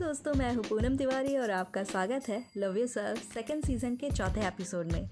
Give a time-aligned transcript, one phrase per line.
[0.00, 4.10] दोस्तों, मैं हूँ पूनम तिवारी और आपका स्वागत है love you sir second season के
[4.10, 5.08] चौथे एपिसोड में।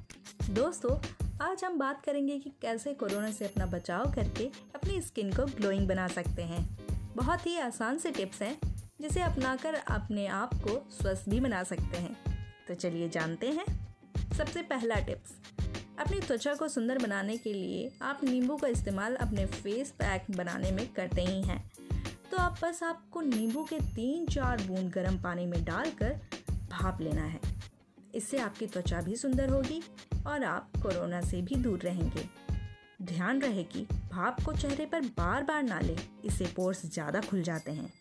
[0.51, 0.95] दोस्तों,
[1.43, 5.89] आज हम बात करेंगे कि कैसे कोरोना से अपना बचाव करके अपनी स्किन को ग्लोइंग
[5.89, 6.65] बना सकते हैं।
[7.17, 8.59] बहुत ही आसान से टिप्स हैं,
[9.01, 12.17] जिसे अपनाकर अपने आप को स्वस्थ भी बना सकते हैं।
[12.69, 13.67] तो चलिए जानते हैं।
[14.39, 15.35] सबसे पहला टिप्स
[15.99, 20.71] अपनी त्वचा को सुंदर बनाने के लिए आप नींबू का इस्तेमाल अपने फेस पैक बनाने
[20.71, 21.63] में करते ही हैं।
[22.31, 26.19] तो अब बस आपको नींबू के तीन चार बूंद गर्म पानी में डालकर
[26.71, 27.41] भाप लेना है।
[28.15, 29.83] इससे आपकी त्वचा भी सुंदर होगी
[30.27, 32.29] और आप कोरोना से भी दूर रहेंगे।
[33.05, 37.43] ध्यान रहे कि भाप को चेहरे पर बार बार ना लें, इससे पोर्स ज़्यादा खुल
[37.43, 37.93] जाते हैं।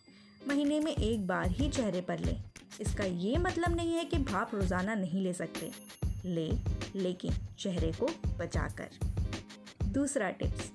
[0.48, 2.42] महीने में एक बार ही चेहरे पर लें।
[2.80, 5.70] इसका ये मतलब नहीं है कि भाप रोज़ाना नहीं ले सकते।
[6.24, 6.50] ले,
[6.96, 8.08] लेकिन चेहरे को
[8.38, 10.70] बचाकर। दूसरा टिप्स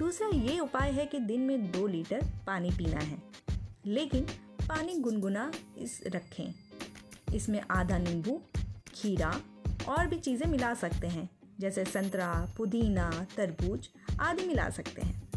[0.00, 3.22] दूसरा ये उपाय है कि दिन में दो लीटर पानी पीना है।
[3.86, 4.22] लेकिन
[4.62, 6.54] पानी गुनगुना इस रखें।
[7.34, 8.40] इसमें आधा नींबू,
[8.94, 9.40] खीरा
[9.88, 13.88] और भी चीज़ें मिला सकते हैं, जैसे संतरा, पुदीना, तरबूज
[14.20, 15.28] आदि मिला सकते हैं।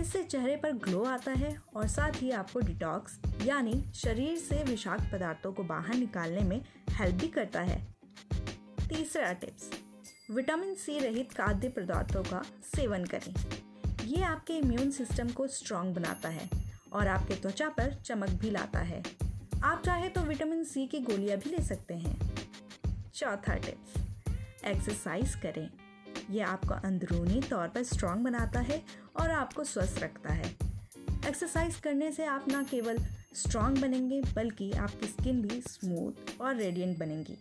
[0.00, 5.12] इससे चेहरे पर ग्लो आता है और साथ ही आपको डिटॉक्स, यानी शरीर से विषाक्त
[5.12, 7.94] पदार्थों को बाहर निकालने में हेल्प भी करता है।
[8.88, 9.70] तीसरा टिप्स,
[10.30, 12.42] विटामिन सी रहित खाद्य पदार्थों का
[12.76, 13.34] सेवन करें।
[14.06, 16.48] ये आपके इम्यून सिस्टम को स्ट्रांग बनाता है
[16.92, 19.02] और आपके त्वचा पर चमक भी लाता है।
[19.64, 22.18] आप चाहे तो विटामिन सी की गोलियाँ भी ले सकते हैं।
[23.14, 25.68] चौथा टिप्स एक्सरसाइज करें।
[26.30, 28.82] यह आपको अंदरूनी तौर पर स्ट्रांग बनाता है
[29.20, 30.54] और आपको स्वस्थ रखता है।
[31.28, 32.98] एक्सरसाइज करने से आप ना केवल
[33.34, 37.38] स्ट्रांग बनेंगे, बल्कि आपकी स्किन भी स्मूथ और रेडियंट बनेगी।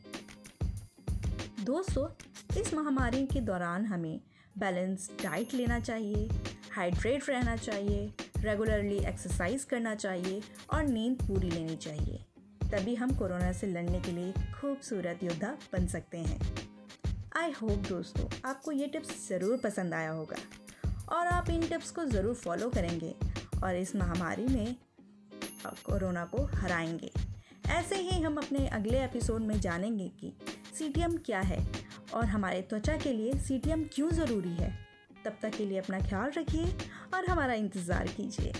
[1.63, 2.07] दोस्तों,
[2.61, 4.19] इस महामारी के दौरान हमें
[4.57, 6.29] बैलेंस डाइट लेना चाहिए
[6.71, 10.41] हाइड्रेट रहना चाहिए रेगुलरली एक्सरसाइज करना चाहिए
[10.73, 12.23] और नींद पूरी लेनी चाहिए।
[12.71, 16.39] तभी हम कोरोना से लड़ने के लिए खूबसूरत योद्धा बन सकते हैं।
[17.37, 20.37] आई होप दोस्तों, आपको ये टिप्स ज़रूर पसंद आया होगा।
[21.15, 23.13] और आप इन टिप्स को ज़रूर फॉलो करेंगे
[23.63, 24.75] और इस महामारी में
[25.65, 27.11] कोरोना को हराएँगे।
[27.69, 30.33] ऐसे ही हम अपने अगले एपिसोड में जानेंगे कि
[30.77, 31.59] सीटीएम क्या है
[32.15, 34.69] और हमारे त्वचा के लिए सीटीएम क्यों ज़रूरी है?
[35.25, 36.65] तब तक के लिए अपना ख्याल रखिए
[37.13, 38.51] और हमारा इंतज़ार कीजिए।